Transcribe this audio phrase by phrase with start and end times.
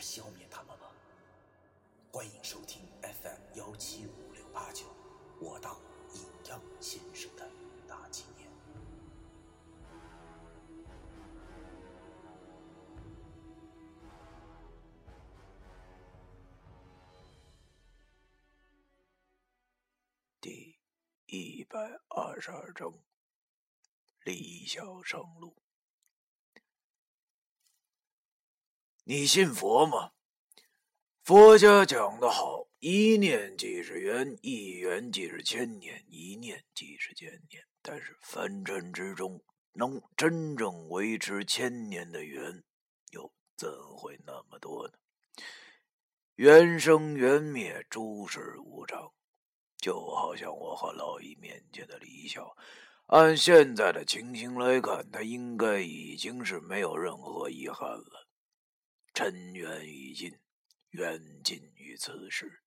[0.00, 0.86] 消灭他们吗？
[2.10, 4.86] 欢迎收听 FM 幺七五六八九，
[5.40, 5.78] 我当
[6.14, 7.48] 阴阳先生的
[7.86, 8.50] 大纪念。
[20.40, 20.78] 第
[21.26, 22.92] 一百二十二章，
[24.24, 25.54] 李小上路。
[29.10, 30.12] 你信佛吗？
[31.24, 37.60] 佛家讲得好，一念即是缘，一缘即是千年，一念即是千年。
[37.82, 42.62] 但是凡尘之中，能真正维持千年的缘，
[43.10, 44.94] 又怎会那么多呢？
[46.36, 49.10] 缘生缘灭，诸事无常。
[49.78, 52.56] 就好像我和老易面前的李笑，
[53.06, 58.19] 按现在的情形来看，他应该已经是没有任何遗憾了。
[59.22, 60.32] 尘缘已尽，
[60.92, 62.62] 缘尽于此时。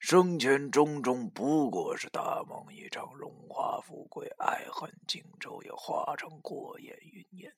[0.00, 7.54] 生前种种不过是大梦一场，荣华富贵、爱恨情仇也化成过眼云烟。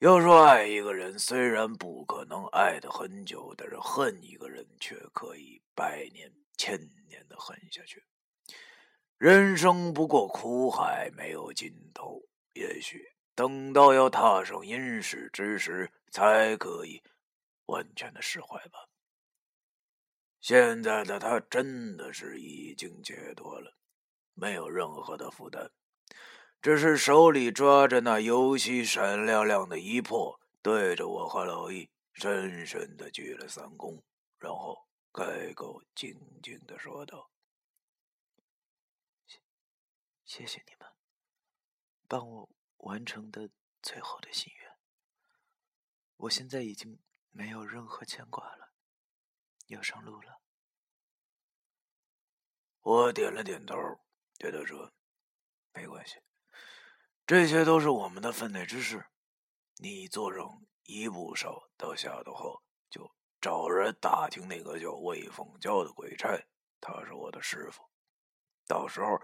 [0.00, 6.76] 要说爱一个人，虽然不可能爱得很久，但是恨一个人却可以百年、千
[7.06, 8.02] 年的恨下去。
[9.18, 12.20] 人生不过苦海，没有尽头。
[12.54, 13.08] 也许。
[13.36, 17.02] 等到要踏上阴世之时，才可以
[17.66, 18.88] 完全的释怀吧。
[20.40, 23.76] 现在的他真的是已经解脱了，
[24.32, 25.70] 没有任何的负担，
[26.62, 34.00] 只是手里抓着那游戏闪亮亮的一魄，对着我和老易深深的鞠了三躬，
[34.38, 37.30] 然后开口静静的说道
[39.28, 39.38] ：“谢，
[40.24, 40.88] 谢谢你们，
[42.08, 42.48] 帮我。”
[42.86, 43.50] 完成的
[43.82, 44.78] 最后的心愿，
[46.18, 47.00] 我现在已经
[47.32, 48.70] 没有任何牵挂了，
[49.66, 50.40] 要上路了。
[52.82, 53.74] 我点了点头，
[54.38, 54.92] 对他说
[55.74, 56.20] ：“没关系，
[57.26, 59.04] 这些都是我们的分内之事。
[59.78, 66.46] 你做上一步手，到下头后就找人打听那个叫魏凤娇的鬼差，
[66.80, 67.90] 他是我的师傅。
[68.64, 69.20] 到时候。”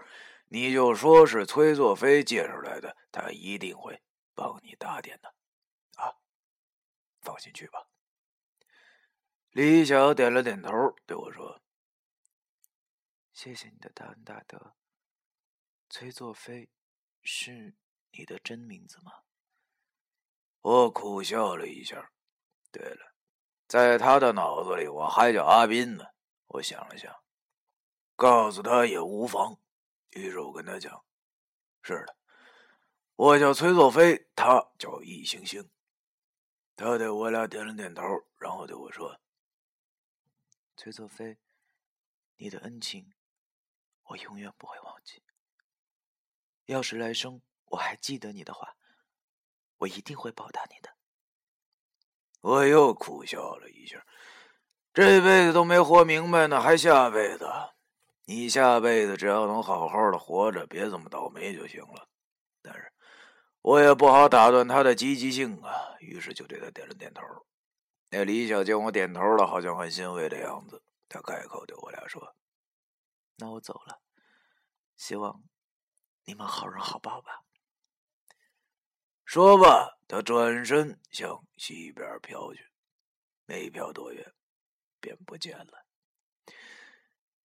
[0.52, 4.02] 你就说是崔作飞介绍来的，他一定会
[4.34, 5.34] 帮你打点的，
[5.96, 6.12] 啊，
[7.22, 7.88] 放心去吧。
[9.52, 10.70] 李晓点了点头，
[11.06, 11.62] 对我说
[13.32, 14.74] ：“谢谢你的大恩大德。
[15.88, 16.68] 崔作飞
[17.22, 17.74] 是
[18.10, 19.10] 你的真名字吗？”
[20.60, 22.12] 我苦笑了一下。
[22.70, 23.14] 对了，
[23.66, 26.04] 在他的脑子里，我还叫阿斌呢。
[26.46, 27.10] 我想了想，
[28.16, 29.61] 告诉他也无妨。
[30.12, 31.04] 于是我跟他讲
[31.82, 32.16] ：“是的，
[33.16, 35.70] 我叫崔作飞，他叫易星星。”
[36.76, 38.02] 他对我俩点了点头，
[38.38, 39.20] 然后对我说
[40.76, 41.38] ：“崔作飞，
[42.36, 43.12] 你的恩情，
[44.04, 45.22] 我永远不会忘记。
[46.66, 48.76] 要是来生我还记得你的话，
[49.78, 50.96] 我一定会报答你的。”
[52.42, 54.04] 我又苦笑了一下，
[54.92, 57.46] 这辈子都没活明白呢，还下辈子？
[58.32, 62.08] 你下辈子只要能好好的活着，别这么倒霉就行了。
[62.62, 62.90] 但是，
[63.60, 65.70] 我也不好打断他的积极性啊，
[66.00, 67.22] 于是就对他点了点头。
[68.08, 72.34] 那李小见我点头了，好像很欣慰的样子，他开口对我俩说
[73.36, 74.00] ：“那我走了，
[74.96, 75.42] 希望
[76.24, 77.42] 你们好人好报吧。”
[79.26, 82.66] 说罢，他转身向西边飘去，
[83.44, 84.32] 没飘多远，
[85.00, 85.84] 便不见了。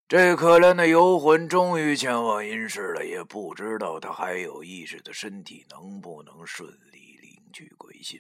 [0.07, 8.17] 这可怜的游魂终于前往阴世了，也不知道他还有意识的身体能不能顺利领取归心，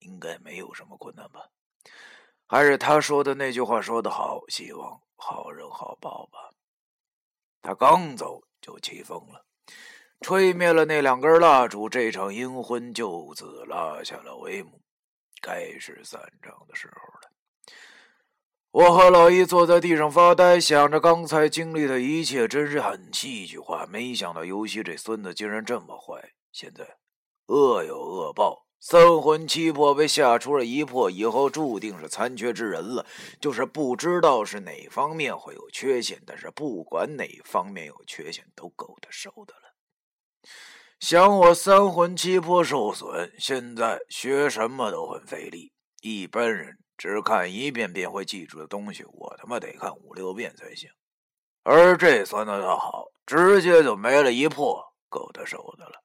[0.00, 1.48] 应该没有什么困难吧？
[2.48, 6.50] 还是他说的那句话说得好，希望好人好报吧。
[7.62, 9.46] 他刚走就起风了，
[10.20, 14.82] 吹灭了那两根蜡烛，这场阴婚就此拉下了帷幕，
[15.40, 17.30] 该是散场的时候了。
[18.70, 23.86] 我和老易坐在地上发呆，想着刚才经历的一切，真是很戏剧化。
[23.86, 26.86] 没想到游戏这孙子竟然这么坏，现在
[27.46, 33.06] 恶有恶报，三魂七魄被吓出了一魄以后，注定是残缺之人了。
[33.40, 39.72] 就是不知道是哪方面会有缺陷，但是不管哪方面有缺陷，都够他受的了。
[41.00, 45.72] 想我三魂七魄受损，现在学什么都很费力。
[46.02, 50.90] 一般人只看一遍便会记住的东西，我他妈得看五六遍才行。
[51.62, 56.02] 而这算得倒好，直接就没了一魄，够他受的了。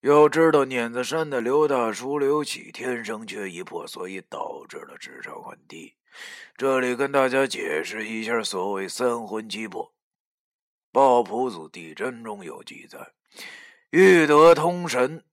[0.00, 5.94] 要知道，碾子山的刘大叔刘启天生缺一魄，所以导致了智商很低。
[6.56, 9.94] 这里跟大家解释一下，所谓三魂七魄。
[10.90, 13.12] 抱朴祖地真中有记载：
[13.90, 15.24] 欲得通神，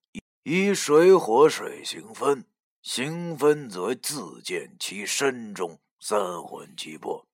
[0.43, 2.45] 以水火水行分，
[2.83, 7.25] 行分则自见其身中三魂七魄。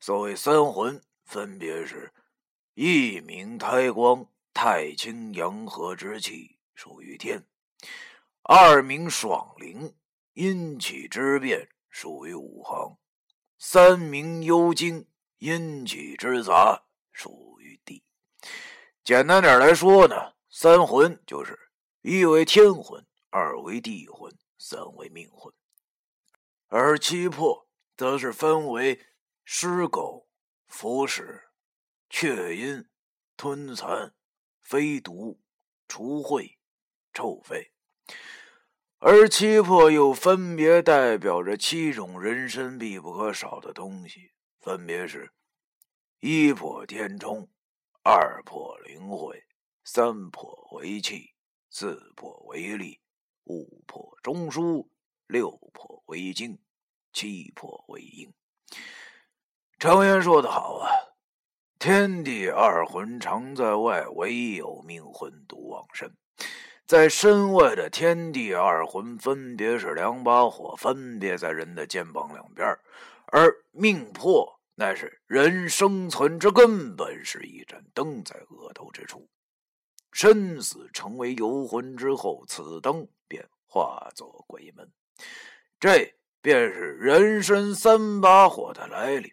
[0.00, 2.12] 所谓三魂，分别是
[2.74, 6.58] 一明胎光，太清阳和之气。
[6.74, 7.46] 属于天，
[8.42, 9.94] 二名爽灵，
[10.32, 12.98] 阴气之变属于五行；
[13.56, 15.06] 三名幽精，
[15.38, 16.82] 阴气之杂
[17.12, 18.02] 属于地。
[19.04, 21.56] 简单点来说呢，三魂就是
[22.00, 24.34] 一为天魂，二为地魂，
[24.64, 25.52] 三为命魂；
[26.68, 29.04] 而七魄则是分为
[29.44, 30.28] 尸狗、
[30.68, 31.48] 腐屎、
[32.08, 32.88] 雀阴、
[33.36, 34.14] 吞蚕、
[34.60, 35.40] 飞毒、
[35.88, 36.58] 除秽。
[37.14, 37.72] 臭肺，
[38.96, 45.30] 而七魄又分别代表着七种人身必不可少的东西，分别是：
[46.20, 47.50] 一魄天冲，
[48.02, 49.44] 二魄灵慧，
[49.84, 51.34] 三魄为气，
[51.68, 53.01] 四魄为力，
[53.44, 54.86] 五魄中枢，
[55.26, 56.58] 六魄为精，
[57.12, 58.32] 七魄为阴。
[59.78, 60.88] 常言说得好啊，
[61.78, 66.16] 天地二魂常在外，唯有命魂独往身。
[66.86, 72.68] 在身外的天地二魂，分别是两把火，分别在人的肩膀两边
[73.26, 79.28] 而命魄乃是人生存之根本，是一盏灯在额头之处。
[80.12, 83.08] 身死成为游魂之后，此灯
[83.72, 84.92] 化作鬼门。
[85.80, 89.32] 这便是人身三把火的来历。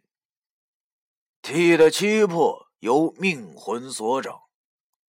[1.42, 4.44] 体的七魄由命魂所掌，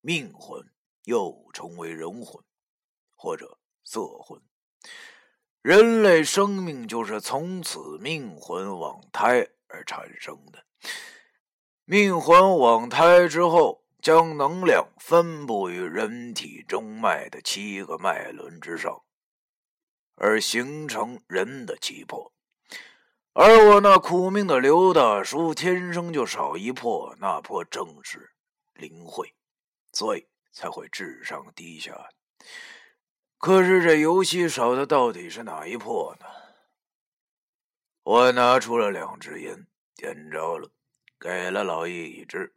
[0.00, 0.69] 命魂。
[1.05, 2.44] 又称为人魂，
[3.17, 4.41] 或者色魂。
[5.62, 10.65] 人类生命就是从此命魂往胎而产生的。
[11.85, 19.03] 命魂往胎之后，将能量分布于人体中脉的七个脉轮之上，
[20.20, 22.32] 而形成人的气魄。
[23.32, 28.31] 而我那苦命的刘大叔，天生就少一魄，那魄正是
[28.75, 29.34] 灵慧，
[29.93, 30.28] 所以。
[30.52, 32.11] 才会智商低下。
[33.38, 36.26] 可是这游戏少的到底是哪一魄呢？
[38.02, 40.73] 我拿出了两支烟，点着了，
[41.20, 42.52] 给了老易一支。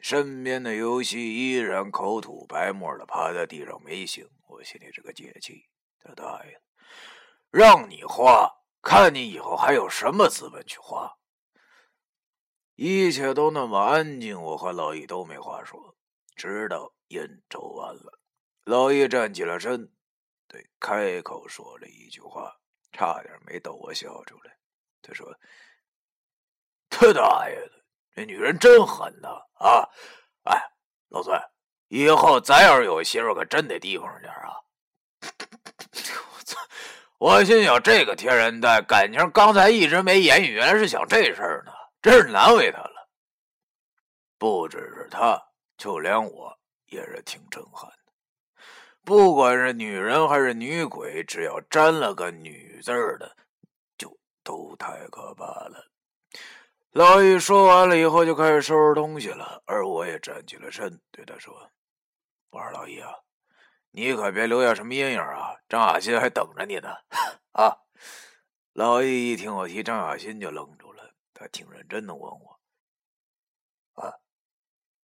[0.00, 4.26] 身边的游戏依然口吐白沫的趴在地上没醒。
[4.46, 5.66] 我心里这个解气，
[6.00, 6.67] 他大爷的！
[7.50, 11.18] 让你花，看你以后还有什么资本去花？
[12.74, 15.96] 一切都那么安静，我和老易都没话说，
[16.36, 16.92] 直到。
[17.08, 18.20] 烟抽完了，
[18.64, 19.90] 老易站起了身，
[20.46, 22.54] 对开口说了一句话，
[22.92, 24.58] 差点没逗我笑出来。
[25.00, 25.34] 他说
[26.90, 27.82] ：“他大爷的，
[28.14, 29.28] 这女人真狠呐！
[29.54, 29.88] 啊，
[30.42, 30.70] 哎，
[31.08, 31.34] 老孙，
[31.86, 34.52] 以后咱要是有媳妇，可真得提防着点啊！”
[36.36, 36.60] 我操！
[37.18, 43.08] 我心想，这个天然呆，感情刚才一直没言语，原来是想这事儿呢，真是难为他了。
[44.38, 45.40] 不只是他，
[45.76, 46.56] 就连我。
[46.90, 48.12] 也是挺震撼的，
[49.04, 53.30] 不管是女人还是女鬼，只要沾了个女字儿的，
[53.98, 55.84] 就都太可怕了。
[56.92, 61.52] 老易说完了以后，就开始收拾东西了，而我也站起了身，对他说
[62.52, 63.12] ：“我说老易啊，
[63.98, 66.88] 你可别留下什么阴影啊，张雅欣还等着你呢。
[67.50, 67.76] ”啊！
[68.72, 72.60] 老易一听我提张雅欣，就愣住了，他挺认真的问我
[74.00, 74.14] ：“啊，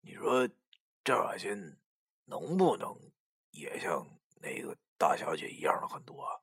[0.00, 0.48] 你说？”
[1.02, 1.76] 张雅欣
[2.26, 2.96] 能不能
[3.50, 6.22] 也像那个大小姐一样的很多？
[6.22, 6.38] 啊？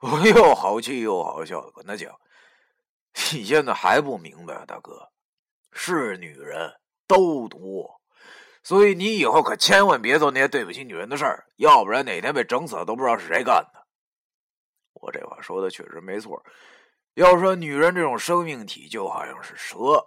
[0.00, 2.18] 我又好气又好笑的跟他讲
[3.34, 5.12] ：“你现在还不明白啊，大哥，
[5.72, 7.97] 是女人都多，
[8.68, 13.86] 所以你以后可千万别做那些对不起女人的事儿，要不然哪天被整死了都不知道是谁干的。”
[14.92, 16.44] 我这话说的确实没错。
[17.14, 20.04] 要说女人这种生命体，就好像是蛇。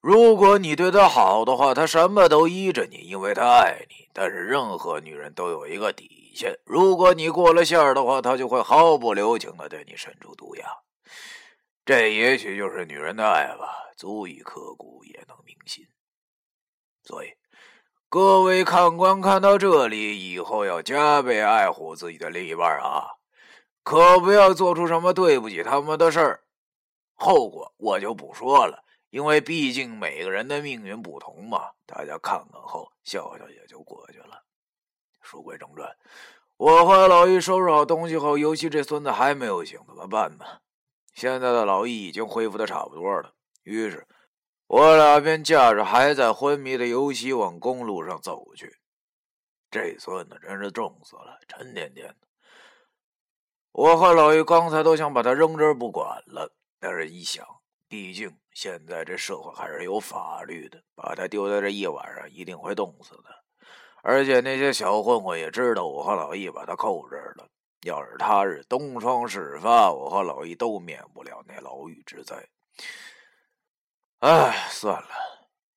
[0.00, 4.08] 如果你对她好的话，她什么都依着你，因为她爱你。
[4.12, 6.56] 但是任何女人都有一个底线。
[6.64, 10.64] 如果你过了线儿的话，她就会毫不留情的对你伸出毒牙。
[11.84, 15.84] 这也许就是女人的爱吧，足以刻骨，也能铭心。
[17.02, 17.28] 所以，
[18.10, 23.06] 各位看官看到这里，以后要加倍爱护自己的另一半啊，
[23.84, 26.40] 可不要做出什么对不起他们的事儿。
[27.14, 31.70] 后果我就不说了，因为毕竟每个人的命运不同嘛。
[31.86, 34.42] 大家看看后笑笑也就过去了。
[35.22, 35.88] 书归正传，
[36.56, 40.44] 我和老易收拾好东西后，尤其这孙子还没有醒，怎么办呢？
[41.14, 44.04] 现在的老易已经恢复的差不多了，于是。
[44.72, 48.76] 我俩便驾着还在昏迷的尤西往公路上走去。
[49.68, 52.28] 这孙子真是重死了，沉甸甸的。
[53.72, 57.44] 我和老于刚才都想把他扔这儿不管了，但是一想，
[57.88, 63.42] 毕竟现在这社会还是有法律的，把他丢在这一晚上一定会冻死的。
[64.04, 67.48] 而且那些小混混也知道我和老易把他扣这儿了，
[67.82, 72.36] 要是他日东窗事发，我和老易都免不了那牢狱之灾。
[74.20, 75.08] 哎，算了，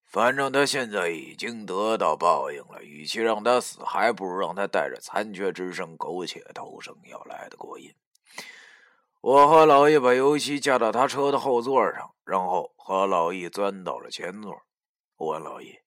[0.05, 2.83] 反正他现在已经得到报应了。
[2.83, 7.95] 与其让他死，还不如让他带着残缺之身苟且偷生，要来的过瘾。
[9.21, 14.61] 我和老易把尤其架到他车的后座上，然后和老易钻到了前座。
[15.15, 15.79] 我问老易：“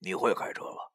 [0.00, 0.88] 你会开车吧？”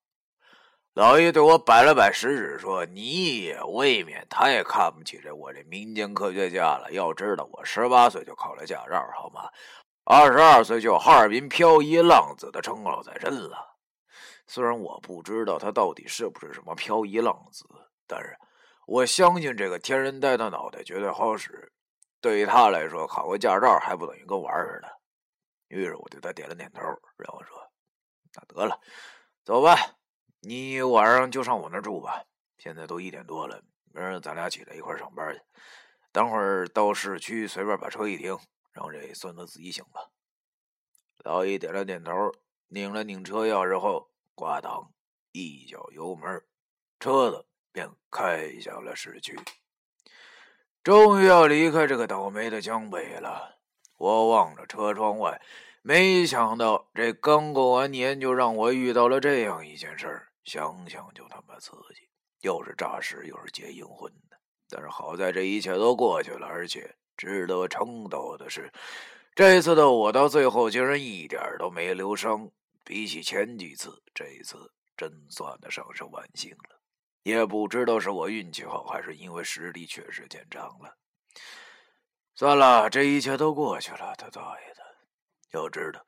[0.95, 6.91] 老易对我摆了摆食指，说：“你也未免太看不起这我这民间科学家了。
[6.91, 9.47] 要知道，我十八岁就考了驾照，好吗？”
[10.11, 13.77] 二十二岁就有哈尔滨漂移浪子的称号在身了。
[14.47, 17.63] 虽然我不知道他到底是不是什么漂移浪子，
[18.07, 18.35] 但是
[18.87, 21.71] 我相信这个天人呆的脑袋绝对好使。
[22.19, 24.89] 对于他来说，考个驾照还不等于跟玩似的。
[25.67, 26.81] 于是我对他点了点头，
[27.15, 27.55] 然后说
[28.33, 28.79] ：“那得了，
[29.45, 29.77] 走吧，
[30.39, 32.23] 你晚上就上我那儿住吧。
[32.57, 33.61] 现在都一点多了，
[33.93, 35.41] 明儿咱俩起来一块上班去。
[36.11, 38.35] 等会儿到市区随便把车一停。”
[38.71, 40.11] 让这孙子自己醒吧。
[41.23, 42.13] 老易点了点头，
[42.67, 44.93] 拧了拧车钥匙后，挂档
[45.31, 46.43] 一脚油门，
[46.99, 49.37] 车子便开向了市区。
[50.81, 53.59] 终于要离开这个倒霉的江北了。
[53.97, 55.41] 我望着车窗外，
[55.81, 62.07] 没想到这刚过完年就让我遇到了这样一件事儿，想想就他妈刺激，
[62.39, 64.37] 又是诈尸又是结阴婚的。
[64.69, 66.95] 但是好在这一切都过去了，而且。
[67.19, 68.71] 值得称道的是，
[69.35, 72.49] 这次的我到最后竟然一点都没留伤。
[72.85, 76.79] 比起前几次，这一次真算得上是万幸了。
[77.23, 80.95] 也不知道是我运气好，还是因为实力确实见长了。
[82.35, 84.81] 算了，这一切都过去了，他大爷的！
[85.51, 86.01] 要知道，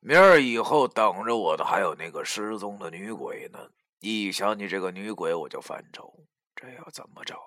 [0.00, 3.68] 明儿以后等着我的还有那个失踪的女鬼呢。
[4.00, 6.10] 一想起这个女鬼，我就犯愁，
[6.56, 7.38] 这要怎么找？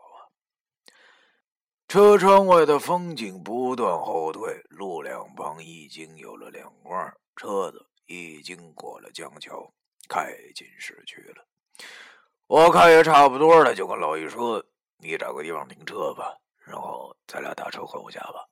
[1.94, 9.72] 车窗外的风景不断后退，路两旁已经有了亮光，车子已经过了江桥，
[10.10, 11.46] 开进市区了。
[12.48, 14.66] 我看也差不多了，就跟老易说
[14.98, 16.36] ：“你找个地方停车吧，
[16.66, 18.50] 然后咱俩打车回我家吧。”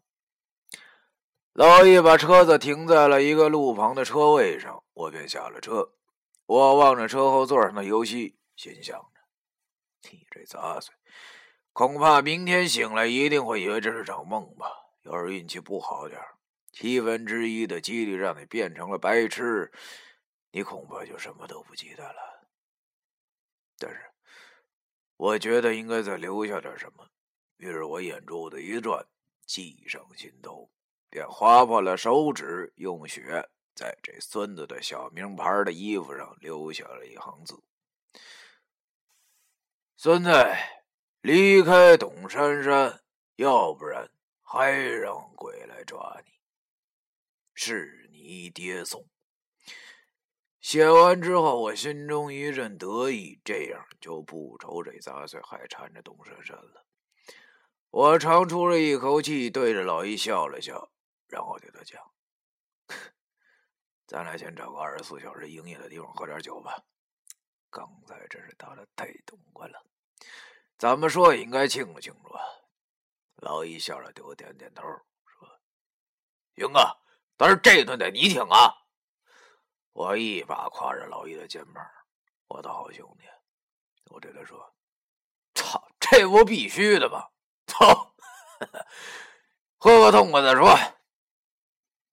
[1.54, 5.94] 老易把车子停在了一个路旁的车位上，我便下了车。
[6.46, 9.08] 我望着车后座上的游戏，心想着
[10.12, 10.94] ：“你这杂碎。”
[11.74, 14.68] 恐怕明天醒来一定会以为这是场梦吧。
[15.04, 16.22] 要是运气不好点
[16.72, 19.72] 七分之一的几率让你变成了白痴，
[20.52, 22.48] 你恐怕就什么都不记得了。
[23.80, 24.00] 但是，
[25.18, 27.08] 我觉得应该再留下点什么。
[27.58, 29.06] 于是我眼珠子一转，
[29.46, 30.70] 计上心头，
[31.10, 37.62] 便划破了手指，用血在这孙子的小名牌的衣服上留下了一行字
[39.98, 40.32] ：“孙子。”
[41.22, 43.00] 离开董珊珊，
[43.36, 44.10] 要不然
[44.42, 46.32] 还让鬼来抓你。
[47.54, 49.08] 是你爹送。
[50.60, 56.86] 写完之后，我心中一阵得意，这样就不愁这杂碎还缠着董珊珊了。
[57.92, 60.92] 我长出了一口气，对着老易笑了笑，
[61.28, 62.02] 然后对他讲
[64.08, 66.84] ：“咱俩先找个二十四小时营业的地方喝点酒吧。
[67.70, 69.86] 刚才真是打的太痛快了。”
[70.82, 72.42] 怎么说也应该庆祝庆祝啊！
[73.36, 74.82] 老易笑着对我点点头，
[75.28, 75.48] 说
[76.58, 76.98] ：“行啊，
[77.38, 78.74] 但是这顿得你请啊！”
[79.94, 81.86] 我一把挎着老易的肩膀
[82.50, 83.26] ：“我的好兄弟，
[84.10, 84.74] 我对他说
[85.54, 87.30] ：‘操，这不必须的吗？’
[87.68, 88.16] 走，
[89.78, 90.76] 喝个痛快再说。”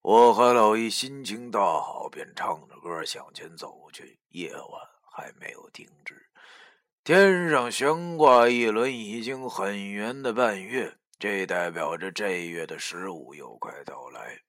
[0.04, 4.20] 我和老易心情大好，便唱着歌向前走去。
[4.28, 6.27] 夜晚还没有停止。
[7.08, 14.42] 天上悬挂一轮已经很圆的半月，这代表着这月的十五又快到来。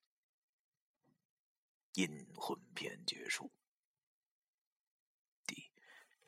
[1.94, 3.50] 阴魂篇结束，
[5.48, 5.72] 第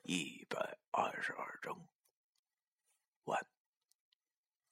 [0.03, 1.90] 一百二十二章。